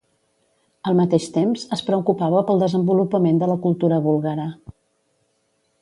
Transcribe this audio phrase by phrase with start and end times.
[0.91, 4.49] Al mateix temps, es preocupava pel desenvolupament de la cultura búlgara.